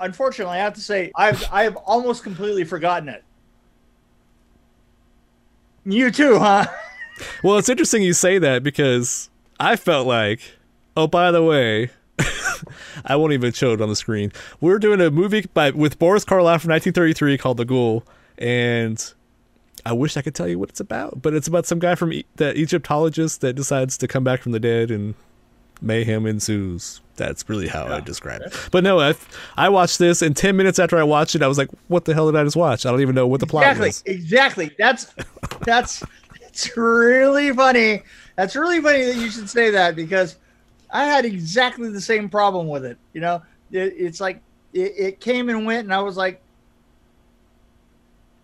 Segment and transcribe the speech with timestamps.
[0.00, 3.24] Unfortunately, I have to say I've I have almost completely forgotten it.
[5.84, 6.66] You too, huh?
[7.42, 10.40] Well, it's interesting you say that because I felt like,
[10.96, 11.90] oh, by the way,
[13.04, 14.32] I won't even show it on the screen.
[14.60, 18.04] We're doing a movie by with Boris Karloff from 1933 called The Ghoul,
[18.38, 19.12] and
[19.84, 22.12] I wish I could tell you what it's about, but it's about some guy from
[22.12, 25.14] e- the Egyptologist that decides to come back from the dead and
[25.80, 27.00] mayhem ensues.
[27.16, 28.54] That's really how I describe it.
[28.70, 29.14] But no, I,
[29.56, 32.14] I watched this, and 10 minutes after I watched it, I was like, what the
[32.14, 32.86] hell did I just watch?
[32.86, 34.02] I don't even know what the plot exactly, was.
[34.06, 34.70] exactly.
[34.78, 35.14] That's
[35.62, 36.04] that's
[36.42, 38.02] it's really funny.
[38.36, 40.36] That's really funny that you should say that because
[40.90, 42.98] I had exactly the same problem with it.
[43.12, 44.40] You know, it, it's like
[44.72, 46.40] it, it came and went, and I was like,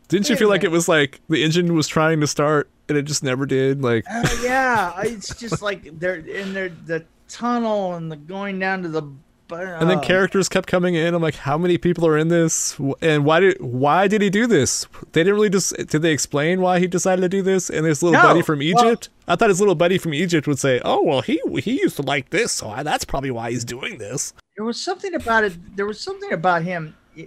[0.08, 3.02] Didn't you feel like it was like the engine was trying to start and it
[3.02, 3.82] just never did?
[3.82, 8.82] Like, uh, yeah, it's just like they're in their the tunnel and the going down
[8.82, 9.02] to the.
[9.50, 11.14] and then uh, characters kept coming in.
[11.14, 12.78] I'm like, how many people are in this?
[13.02, 14.86] And why did why did he do this?
[15.12, 17.68] They didn't really just did they explain why he decided to do this?
[17.70, 20.46] And his little No, buddy from well- Egypt, I thought his little buddy from Egypt
[20.46, 23.50] would say, "Oh well, he he used to like this, so I, that's probably why
[23.50, 25.76] he's doing this." there was something about it.
[25.76, 27.22] There was something about him, uh,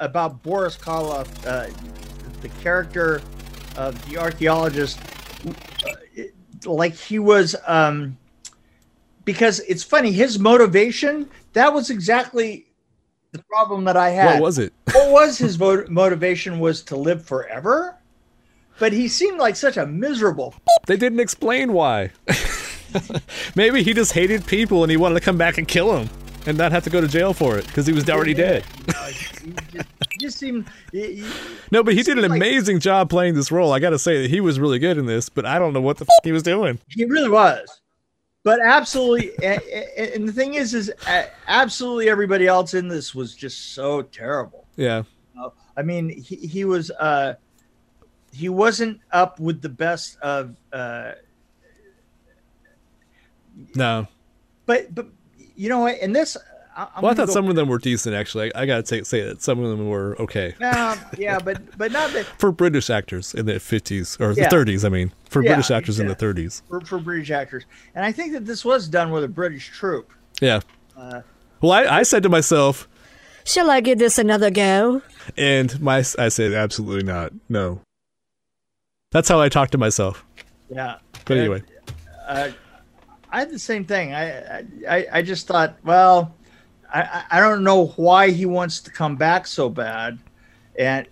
[0.00, 1.68] about Boris Karloff, uh,
[2.42, 3.22] the character
[3.76, 4.98] of the archaeologist,
[5.46, 6.34] uh, it-
[6.66, 7.54] like he was.
[7.66, 8.18] Um,
[9.24, 11.28] because it's funny, his motivation.
[11.52, 12.66] That was exactly
[13.32, 14.34] the problem that I had.
[14.34, 14.72] What was it?
[14.92, 16.58] what was his vo- motivation?
[16.58, 17.96] Was to live forever.
[18.78, 20.54] But he seemed like such a miserable.
[20.86, 22.10] They didn't explain why.
[23.54, 26.08] Maybe he just hated people and he wanted to come back and kill them
[26.46, 28.64] and not have to go to jail for it because he was already dead.
[29.42, 30.66] He just, he just seemed.
[30.92, 31.24] he-
[31.72, 33.72] No, but he did an Seemed like- amazing job playing this role.
[33.72, 35.80] I got to say that he was really good in this, but I don't know
[35.80, 36.78] what the f- he was doing.
[36.88, 37.80] He really was.
[38.44, 40.92] But absolutely, and the thing is, is
[41.46, 44.66] absolutely everybody else in this was just so terrible.
[44.76, 45.04] Yeah.
[45.76, 47.34] I mean, he, he was uh,
[48.32, 51.12] he wasn't up with the best of, uh,
[53.76, 54.06] No.
[54.66, 55.06] but but
[55.56, 55.98] you know what?
[56.00, 56.36] In this,
[56.76, 58.54] I, I'm Well, I thought go- some of them were decent, actually.
[58.54, 60.54] I, I got to say that some of them were okay.
[60.60, 64.48] No, yeah, but but not that For British actors in the 50s, or Yeah.
[64.48, 65.12] the 30s, I mean.
[65.28, 66.62] For Yeah, British actors in the 30s.
[66.68, 70.12] for, for British actors, and I think that this was done with a British troupe.
[70.40, 70.60] Yeah.
[70.96, 71.22] Uh,
[71.60, 72.88] Well, I, I said to myself,
[73.44, 75.02] Shall I give this another go?
[75.36, 77.32] and my I said, absolutely not.
[77.48, 77.80] No.
[79.10, 80.24] That's how I talk to myself.
[80.70, 80.96] Yeah.
[81.26, 81.62] But anyway.
[82.26, 82.50] uh,
[83.30, 84.14] I had the same thing.
[84.14, 86.34] I I, I just thought, well,
[86.92, 90.18] I, I- don't know why he wants to come back so bad,
[90.78, 91.06] and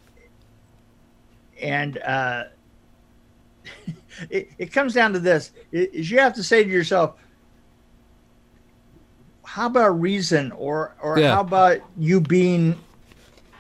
[1.61, 2.45] and uh,
[4.31, 7.15] it, it comes down to this: is you have to say to yourself,
[9.45, 11.35] how about reason, or or Yeah.
[11.35, 12.77] how about you being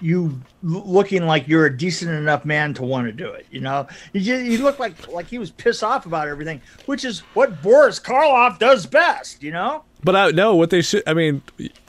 [0.00, 3.46] you looking like you're a decent enough man to want to do it.
[3.50, 7.04] You know, you just, you look like like he was pissed off about everything, which
[7.04, 9.42] is what Boris Karloff does best.
[9.42, 11.02] You know, But I know what they should.
[11.06, 11.42] I mean,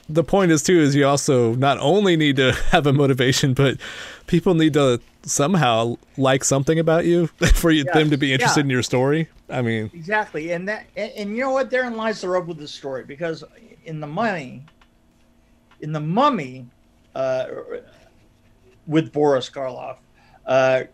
[0.08, 3.78] the point is too is you also not only need to have a motivation, but
[4.26, 8.60] people need to somehow like something about you for you, Yes, them to be interested
[8.60, 8.64] yeah.
[8.64, 9.28] in your story.
[9.48, 11.70] I mean, exactly, and that and, and you know what?
[11.70, 13.44] Therein lies the rub with this story because
[13.84, 14.62] in the money,
[15.80, 16.66] in the mummy,
[17.14, 17.46] uh,
[18.86, 19.96] with Boris Karloff,
[20.46, 20.84] uh,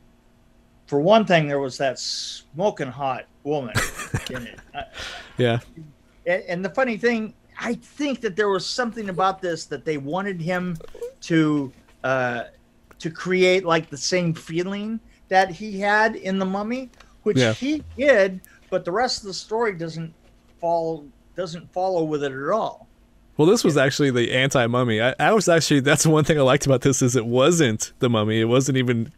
[0.87, 3.75] for one thing, there was that smoking hot woman
[4.31, 4.59] in it.
[4.75, 4.83] Uh,
[5.37, 5.59] yeah,
[6.27, 9.99] And, and the funny thing, I think that there was something about this that they
[9.99, 10.77] wanted him
[11.23, 11.73] to
[12.05, 12.45] uh,
[12.99, 14.99] to create like the same feeling
[15.29, 16.91] that he had in the Mummy,
[17.23, 17.53] which Yeah.
[17.53, 18.41] he did,
[18.71, 20.13] but the rest of the story doesn't
[20.61, 21.05] follow
[21.37, 22.88] doesn't follow with it at all.
[23.39, 25.01] Well, this was actually the anti-mummy.
[25.01, 28.11] I, I was actually that's one thing I liked about this is it wasn't the
[28.11, 28.41] mummy.
[28.41, 29.13] It wasn't even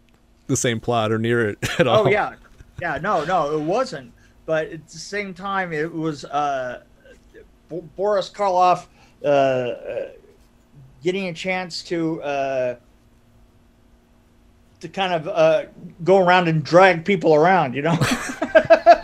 [0.47, 2.07] the same plot or near it at all.
[2.07, 2.35] Oh yeah,
[2.83, 2.99] yeah.
[2.99, 4.13] No, no, it wasn't.
[4.45, 6.83] But at the same time, it was uh,
[7.71, 8.87] B- Boris Karloff
[9.25, 10.09] uh, uh,
[11.03, 12.77] getting a chance to uh,
[14.81, 15.65] to kind of uh,
[16.05, 17.75] go around and drag people around.
[17.75, 17.97] You know.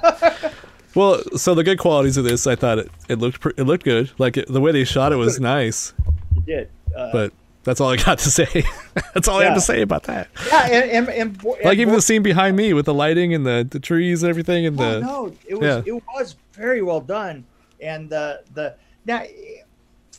[0.97, 4.11] Well, so the good qualities of this, I thought it, it looked it looked good.
[4.19, 5.93] Like it, the way they shot it was nice,
[6.35, 6.71] He did.
[6.97, 7.33] Uh, but
[7.65, 8.65] that's all I got to say.
[9.15, 10.29] that's all I have to say about that.
[10.47, 13.45] yeah, and, and, and, Like and even the scene behind me with the lighting and
[13.45, 15.95] the, the trees and everything and Oh, the no, it was yeah.
[15.95, 17.45] it was very well done,
[17.81, 19.23] and the the now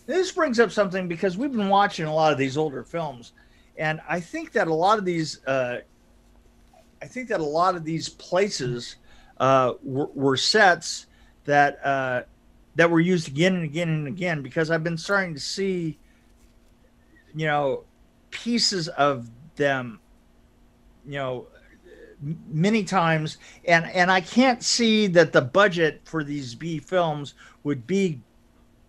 [0.05, 3.31] this brings up something because we've been watching a lot of these older films,
[3.77, 5.79] and I think that a lot of these uh,
[7.01, 8.97] I think that a lot of these places
[9.39, 11.07] uh, were, were sets
[11.45, 12.23] that uh,
[12.75, 15.97] that were used again and again and again because I've been starting to see
[17.37, 17.83] you know,
[18.31, 19.99] pieces of them,
[21.05, 21.47] you know,
[22.47, 27.85] many times, and and I can't see that the budget for these B films would
[27.85, 28.19] be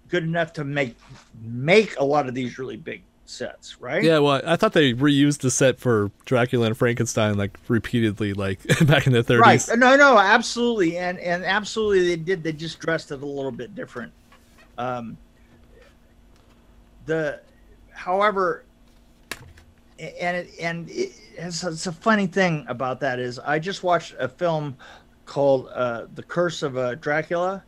[0.09, 0.97] good enough to make
[1.43, 4.03] make a lot of these really big sets, right?
[4.03, 8.61] Yeah, well, I thought they reused the set for Dracula and Frankenstein like repeatedly, like
[8.87, 9.41] back in the 30s.
[9.41, 9.79] Right.
[9.79, 12.43] No, no, absolutely, and and absolutely they did.
[12.43, 14.13] They just dressed it a little bit different.
[14.77, 15.17] Um,
[17.07, 17.41] the,
[17.91, 18.65] however,
[19.99, 24.15] and it, and it, it's, it's a funny thing about that is I just watched
[24.19, 24.77] a film
[25.27, 27.63] called uh, The Curse of uh, Dracula,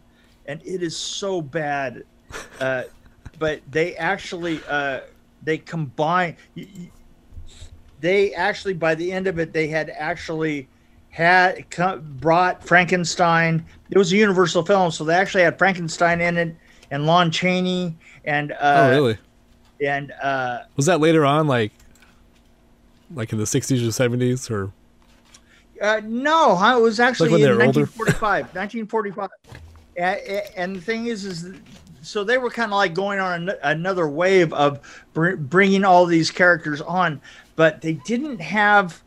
[0.47, 2.05] and it is so bad.
[2.61, 2.85] Uh,
[3.39, 5.01] but they actually uh,
[5.42, 6.37] they combine.
[8.00, 10.69] They actually by the end of it they had actually
[11.10, 11.64] had
[12.20, 13.64] brought Frankenstein.
[13.90, 16.56] It was a Universal film, so they actually had Frankenstein in it
[16.90, 19.19] and Lon Chaney and uh, oh, really?
[19.84, 21.72] and uh, Was that later on, like,
[23.14, 24.72] like in the 60s or 70s, or
[25.81, 26.76] Uh, no, huh?
[26.78, 27.81] it was actually when in they were older?
[27.81, 28.54] 1945.
[28.54, 29.31] 1945.
[29.96, 31.54] And, and the thing is, is
[32.02, 34.81] so they were kind of like going on an, another wave of
[35.12, 37.20] br- bringing all these characters on,
[37.56, 39.02] but they didn't have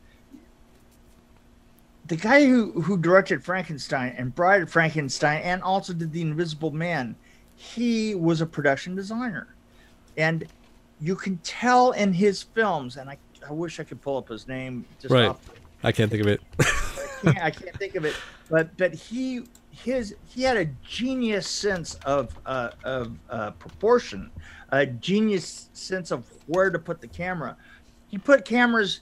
[2.07, 6.71] the guy who who directed Frankenstein and Bride of Frankenstein and also did the Invisible
[6.71, 7.15] Man.
[7.55, 9.47] He was a production designer,
[10.17, 10.45] and
[10.99, 12.97] you can tell in his films.
[12.97, 13.17] And I,
[13.47, 15.27] I wish I could pull up his name just Right.
[15.29, 15.39] off
[15.83, 16.41] I can't think of it.
[17.23, 18.15] can't, I can't think of it,
[18.49, 19.43] but but he
[19.73, 24.31] his he had a genius sense of uh, of uh, proportion,
[24.69, 27.57] a genius sense of where to put the camera.
[28.07, 29.01] He put cameras.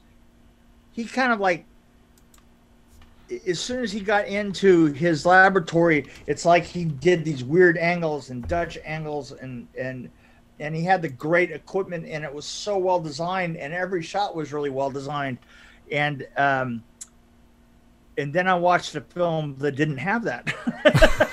[0.94, 1.66] He kind of like
[3.48, 8.30] as soon as he got into his laboratory, it's like he did these weird angles
[8.30, 10.10] and Dutch angles and and
[10.60, 14.36] and he had the great equipment and it was so well designed and every shot
[14.36, 15.38] was really well designed
[15.92, 16.84] and um
[18.18, 20.54] and then I watched a film that didn't have that.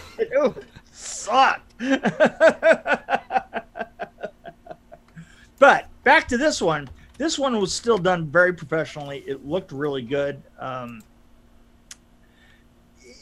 [0.18, 1.78] it sucked.
[5.58, 6.88] but back to this one.
[7.16, 9.24] This one was still done very professionally.
[9.26, 10.40] It looked really good.
[10.58, 11.02] Um,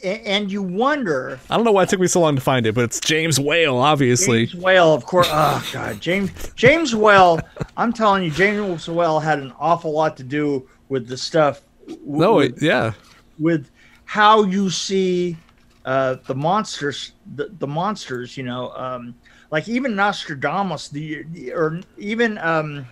[0.03, 2.75] and you wonder I don't know why it took me so long to find it,
[2.75, 4.45] but it's James Whale, obviously.
[4.45, 5.27] James Whale, of course.
[5.31, 7.39] Oh God, James James Whale.
[7.75, 11.61] I'm telling you, James Whale had an awful lot to do with the stuff.
[12.05, 12.93] No, with, it, yeah.
[13.39, 13.69] With
[14.05, 15.37] how you see
[15.85, 18.37] uh, the monsters, the, the monsters.
[18.37, 19.15] You know, um,
[19.51, 22.85] like even Nostradamus, the, or even um,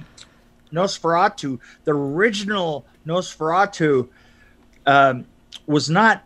[0.72, 4.08] Nosferatu, the original Nosferatu,
[4.86, 5.26] um,
[5.68, 6.24] was not.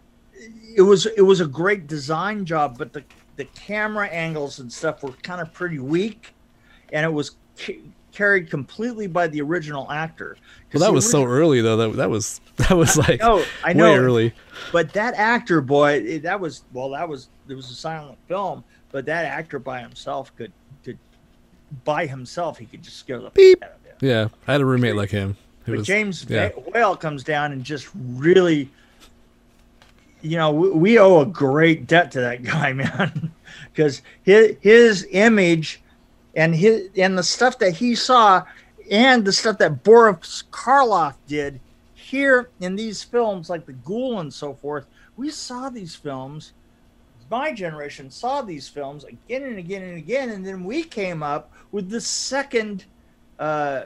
[0.75, 3.03] It was it was a great design job, but the
[3.35, 6.33] the camera angles and stuff were kind of pretty weak,
[6.93, 10.38] and it was ca- carried completely by the original actor.
[10.73, 11.77] Well, that was so early though.
[11.77, 13.95] That that was that was like know, I know.
[13.95, 14.33] early.
[14.71, 18.63] but that actor boy it- that was well that was it was a silent film
[18.91, 20.51] but that actor by himself could
[20.83, 20.97] could
[21.83, 23.63] by himself he could just scare the Beep.
[23.63, 24.09] out of you.
[24.09, 25.31] Yeah, I had a roommate like him.
[25.31, 26.49] It but was james yeah.
[26.73, 28.69] whale comes down and just really
[30.21, 33.31] you know we, we owe a great debt to that guy man
[33.73, 35.81] because his his image
[36.35, 38.43] and his and the stuff that he saw
[38.91, 41.59] and the stuff that boris karloff did
[42.09, 46.53] here in these films like the ghoul and so forth we saw these films
[47.29, 51.51] my generation saw these films again and again and again and then we came up
[51.71, 52.85] with the second
[53.37, 53.83] uh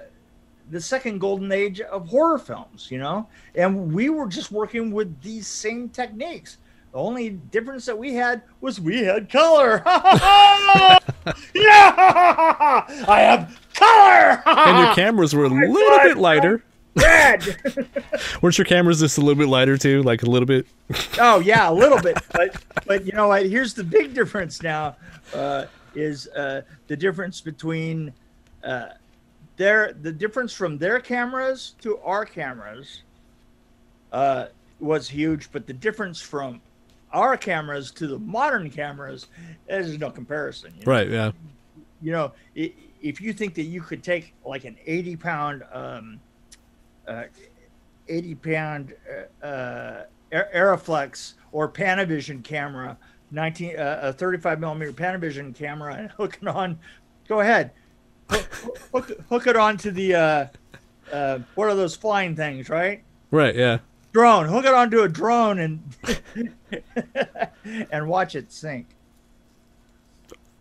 [0.72, 3.28] the second golden age of horror films you know?
[3.56, 6.58] And we were just working with these same techniques.
[6.94, 9.84] The only difference that we had was we had color.
[11.54, 11.94] Yeah!
[13.08, 14.44] I have color!
[14.46, 16.64] And your cameras were a little bit lighter.
[16.96, 17.58] Red
[18.42, 20.04] Weren't your cameras just a little bit lighter too?
[20.04, 20.68] Like a little bit.
[21.20, 23.46] Oh yeah, a little bit, but but you know what?
[23.46, 24.96] Here's the big difference now.
[25.34, 28.14] Uh, is uh, the difference between
[28.64, 28.90] uh,
[29.58, 33.02] their the difference from their cameras to our cameras
[34.12, 34.48] uh,
[34.80, 36.62] was huge, but the difference from
[37.12, 39.28] our cameras to the modern cameras,
[39.68, 40.74] there's no comparison.
[40.78, 40.92] you know?
[40.92, 41.10] Right.
[41.10, 41.32] Yeah.
[42.02, 46.20] you know, if you think that you could take like an 80 pound, um,
[48.08, 48.94] 80 pound
[49.42, 52.98] uh, uh, Arriflex or Panavision camera,
[53.32, 56.80] 19, uh, a 35 millimeter Panavision camera, and hook it on,
[57.28, 57.72] go ahead,
[58.30, 58.46] hook,
[58.92, 60.48] hook, hook it onto the, uh,
[61.12, 63.04] uh, what are those flying things, right?
[63.32, 63.56] Right.
[63.56, 63.80] Yeah.
[64.12, 65.82] Drone, hook it onto a drone and
[67.92, 68.86] and watch it sink.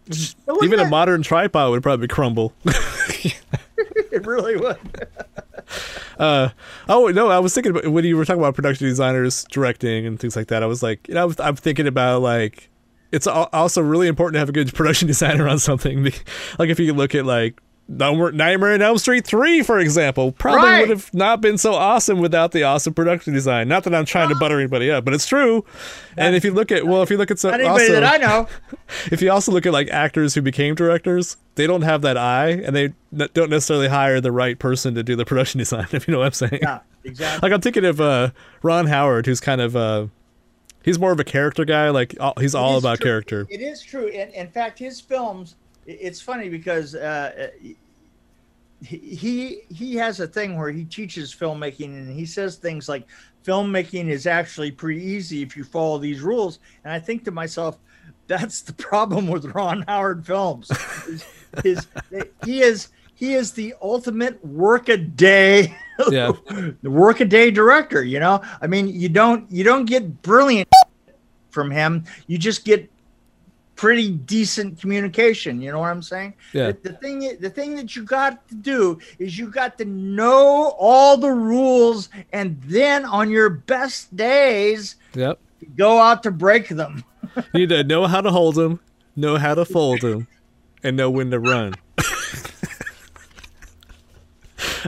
[0.07, 2.55] But look Even at a modern tripod would probably crumble.
[2.65, 3.39] it
[4.11, 4.79] it really would.
[6.19, 6.51] Uh,
[6.89, 10.19] oh no, I was thinking about when you were talking about production designers directing and
[10.19, 10.63] things like that.
[10.63, 12.69] I was like, you know, I was- I'm thinking about like
[13.13, 16.11] it's also really important to have a good production designer on something.
[16.59, 20.81] Like if you look at like Nightmare on Elm Street three, for example, probably Right.
[20.81, 23.69] would have not been so awesome without the awesome production design.
[23.69, 25.65] Not that I'm trying to butter anybody up, but it's true.
[26.17, 28.17] And if you look at well, if you look at some anybody also, that I
[28.19, 28.49] know.
[29.11, 32.51] if you also look at like actors who became directors, they don't have that eye,
[32.51, 32.85] and they
[33.19, 35.87] n- don't necessarily hire the right person to do the production design.
[35.93, 36.59] If you know what I'm saying.
[36.63, 37.49] Yeah, exactly.
[37.49, 38.31] Like I'm thinking of uh,
[38.63, 40.07] Ron Howard, who's kind of uh,
[40.83, 41.91] he's more of a character guy.
[41.91, 43.07] Like all, he's all about true.
[43.07, 43.47] character.
[43.51, 44.07] It is true.
[44.07, 45.57] In, in fact, his films.
[45.85, 47.49] It's funny because uh,
[48.83, 53.07] he he has a thing where he teaches filmmaking, and he says things like,
[53.45, 57.79] "Filmmaking is actually pretty easy if you follow these rules." And I think to myself,
[58.27, 60.71] that's the problem with Ron Howard films.
[61.65, 65.75] Is, is he is he is the ultimate work a day
[66.11, 66.33] Yeah.
[66.83, 70.69] the work a day director you know i mean you don't you don't get brilliant
[71.51, 72.89] from him you just get
[73.77, 76.73] pretty decent communication you know what i'm saying Yeah.
[76.73, 80.75] the, the thing the thing that you got to do is you got to know
[80.79, 85.39] all the rules and then on your best days Yep.
[85.77, 87.05] go out to break them
[87.55, 88.79] You need to know how to hold him,
[89.17, 90.27] know how to fold him,
[90.83, 91.75] and know when to run.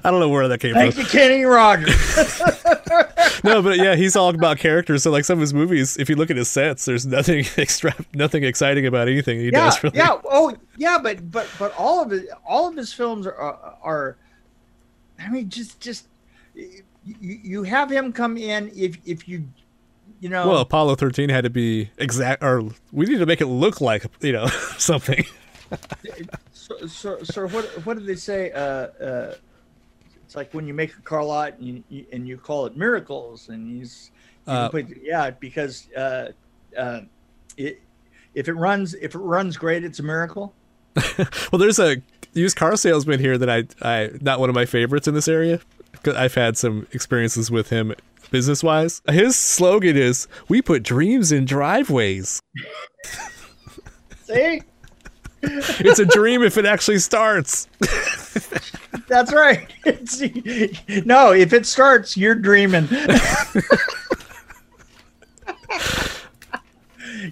[0.02, 1.04] I don't know where that came thank from.
[1.04, 2.42] you kenny rogers
[3.44, 5.02] No, but yeah, he's all about characters.
[5.02, 7.94] So like some of his movies, if you look at his sets, there's nothing extra,
[8.14, 9.82] nothing exciting about anything he yeah, does.
[9.82, 9.98] Really.
[9.98, 10.18] yeah.
[10.24, 10.98] Oh, yeah.
[11.02, 14.16] But but but all of it, all of his films are uh, are.
[15.20, 16.08] I mean, just just
[16.54, 16.82] you,
[17.20, 19.46] you have him come in if if you
[20.20, 23.46] you know Well, Apollo 13 had to be exact, or we need to make it
[23.46, 24.46] look like you know
[24.78, 25.24] something.
[26.52, 28.50] So, so, so what what did they say?
[28.52, 29.34] Uh, uh,
[30.24, 33.48] it's like when you make a car lot and you, and you call it miracles
[33.48, 34.10] and he's
[34.46, 36.28] you Uh, put, yeah because uh,
[36.78, 37.00] uh,
[37.56, 37.80] it
[38.34, 40.52] if it runs if it runs great it's a miracle.
[41.52, 41.96] Well, there's a
[42.32, 45.60] used car salesman here that I, I not one of my favorites in this area.
[46.06, 47.94] I've had some experiences with him
[48.30, 49.00] business wise.
[49.08, 52.40] His slogan is "We put dreams in driveways."
[54.24, 54.62] See.
[55.80, 57.68] It's a dream if it actually starts.
[59.08, 59.70] That's right.
[59.84, 60.20] It's,
[61.04, 62.88] no, if it starts, you're dreaming.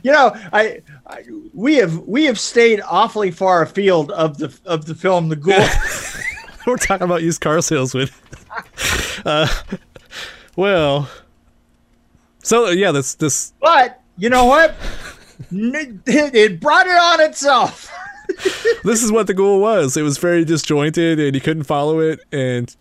[0.03, 4.85] you know, I, I we have we have stayed awfully far afield of the of
[4.87, 5.67] the film The Ghoul.
[6.67, 8.09] We're talking about used car salesman.
[9.25, 9.49] uh,
[10.57, 11.09] well,
[12.43, 14.75] so yeah, this this but you know what?
[15.53, 17.93] N- It, it brought it on itself.
[18.85, 19.97] this is what the Ghoul was.
[19.97, 22.21] It was very disjointed, and he couldn't follow it.
[22.33, 22.75] And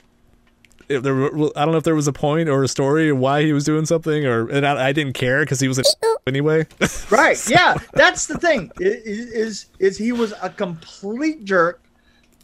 [0.88, 3.18] if there, were, I don't know if there was a point or a story of
[3.18, 5.84] why he was doing something, or and I, I didn't care because he was a
[6.28, 6.66] anyway.
[7.10, 7.38] Right?
[7.50, 8.72] Yeah, that's the thing.
[8.80, 11.82] i- i- Is is he was a complete jerk,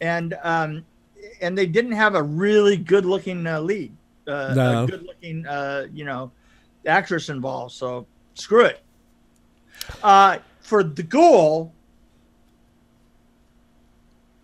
[0.00, 0.84] and um,
[1.40, 3.92] and they didn't have a really good looking uh, lead,
[4.26, 4.84] uh, No.
[4.84, 6.30] a good looking uh, you know,
[6.86, 7.72] actress involved.
[7.74, 8.82] So screw it.
[10.02, 11.72] Uh, for the Ghoul,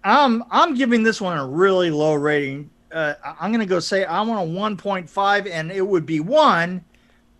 [0.03, 2.71] I'm I'm giving this one a really low rating.
[2.93, 6.85] Uh, I'm gonna go say I want a 1.5, and it would be one,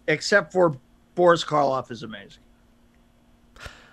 [0.09, 0.77] except for
[1.15, 2.43] Boris Karloff is amazing.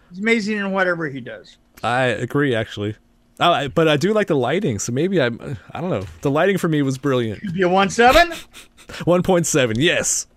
[0.10, 1.58] He's amazing in whatever he does.
[1.84, 2.96] I agree, actually.
[3.40, 5.58] I, but I do like the lighting, so maybe I'm.
[5.72, 6.06] I don't know.
[6.22, 7.42] The lighting for me was brilliant.
[7.42, 8.34] Could be a one seven.
[9.06, 10.28] One point seven, yes.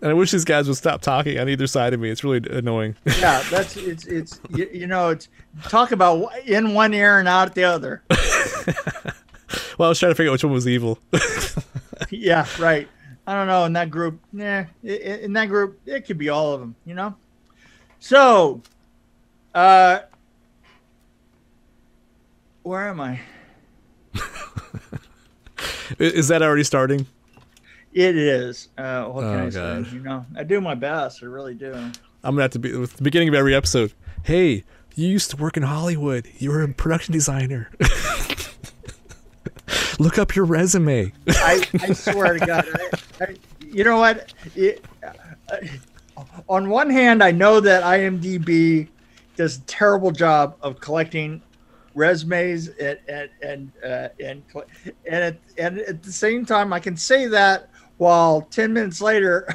[0.00, 2.08] And I wish these guys would stop talking on either side of me.
[2.08, 2.94] It's really annoying.
[3.18, 5.28] yeah, that's it's it's you, you know it's
[5.64, 8.02] talk about in one ear and out the other.
[9.76, 11.00] well, I was trying to figure out which one was evil.
[12.10, 12.88] yeah, right.
[13.26, 14.20] I don't know in that group.
[14.32, 16.76] Nah, in that group it could be all of them.
[16.86, 17.16] You know.
[17.98, 18.62] So,
[19.54, 20.00] uh,
[22.62, 23.00] where am?
[23.00, 23.20] I-
[25.98, 27.06] Is that already starting?
[27.98, 28.68] It is.
[28.78, 29.58] Uh, what can Oh, I say?
[29.58, 29.92] God.
[29.92, 31.20] You know, I do my best.
[31.20, 31.72] I really do.
[31.74, 33.92] I'm gonna have to be with the beginning of every episode.
[34.22, 34.62] Hey,
[34.94, 36.28] you used to work in Hollywood.
[36.38, 37.68] You were a production designer.
[39.98, 41.12] Look up your resume.
[41.26, 42.68] I, I swear to God.
[43.20, 44.32] I, I, you know what?
[44.54, 45.56] It, uh,
[46.48, 48.86] on one hand, I know that IMDb
[49.34, 51.42] does a terrible job of collecting
[51.96, 54.44] resumes and and and uh, and
[55.04, 59.46] and at, and at the same time, I can say that while ten minutes later.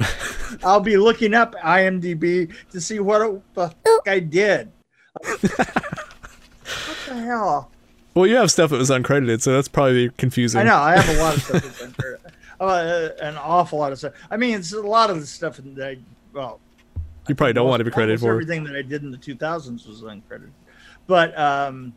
[0.64, 4.70] I'll be looking up IMDb to see what the fuck I did.
[5.12, 7.70] what the hell?
[8.14, 10.60] Well, you have stuff that was uncredited, so that's probably confusing.
[10.60, 10.76] I know.
[10.76, 11.62] I have a lot of stuff.
[11.62, 12.18] That's uncredited.
[12.60, 14.12] Uh, an awful lot of stuff.
[14.30, 15.98] I mean, it's a lot of the stuff that I,
[16.32, 16.60] well,
[17.26, 18.30] You probably don't want to be credited for.
[18.30, 20.50] everything that I did in the 2000s was uncredited.
[21.08, 21.92] But, um,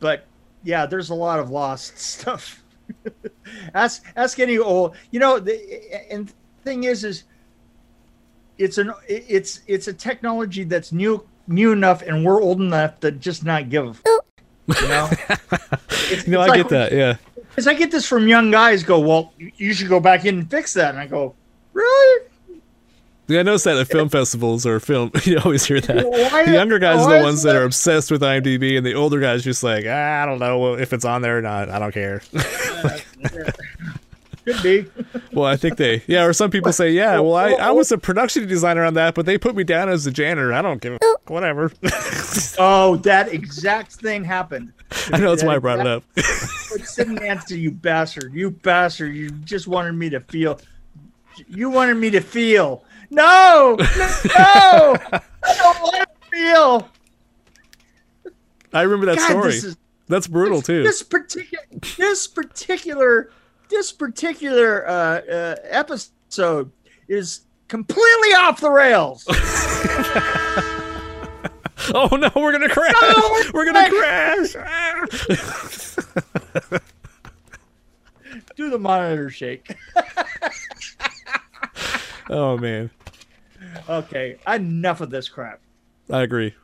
[0.00, 0.24] but
[0.64, 2.61] yeah, there's a lot of lost stuff.
[3.74, 4.94] ask ask any old.
[5.10, 5.54] You know, the
[6.10, 6.32] and
[6.64, 7.24] thing is, is
[8.58, 13.10] it's an it's it's a technology that's new new enough, and we're old enough to
[13.12, 13.86] just not give.
[13.86, 14.20] a f- oh.
[14.80, 15.10] You know,
[16.10, 16.92] It's- No, it's I like- get that.
[16.92, 17.16] Yeah.
[17.34, 18.82] because I get this from young guys.
[18.84, 21.34] Go, well, you- you should go back in and fix that, and I go,
[21.72, 22.26] really?
[23.30, 26.06] I noticed that at film festivals or film, you always hear that.
[26.06, 28.94] Why- the younger guys are the ones that that- are obsessed with IMDb, and the
[28.94, 31.68] older guys just like, ah, I don't know if it's on there or not.
[31.70, 32.20] I don't care.
[34.44, 34.86] Could be.
[35.32, 37.98] well, I think they, yeah, or some people say, yeah, well, I, I was a
[37.98, 40.52] production designer on that, but they put me down as the janitor.
[40.52, 41.70] I don't give a f- whatever.
[42.58, 44.72] Oh, that exact thing happened.
[45.12, 46.02] I know that's why I brought it up.
[47.06, 50.58] Nancy, you bastard, you bastard, you just wanted me to feel.
[51.46, 52.84] You wanted me to feel.
[53.14, 53.84] No, no,
[54.34, 55.20] I
[55.58, 56.88] don't want to feel.
[58.72, 59.50] I remember that God, story.
[59.52, 59.76] this is
[60.08, 60.82] That's brutal too.
[60.82, 61.62] this particular,
[61.98, 63.30] this particular,
[63.68, 66.72] this particular uh, uh, episode
[67.06, 69.26] is completely off the rails.
[71.94, 72.94] oh no, we're gonna crash.
[73.02, 73.92] No, we're gonna Mike.
[73.92, 74.54] crash.
[78.56, 79.76] Do the monitor shake.
[82.30, 82.90] oh man,
[83.88, 85.60] Okay, enough of this crap.
[86.10, 86.54] I agree.